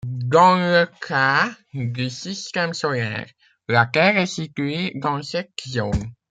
Dans 0.07 0.55
le 0.55 0.87
cas 1.07 1.51
du 1.75 2.09
système 2.09 2.73
solaire, 2.73 3.27
la 3.67 3.85
Terre 3.85 4.17
est 4.17 4.25
située 4.25 4.93
dans 4.95 5.21
cette 5.21 5.51
zone. 5.67 6.15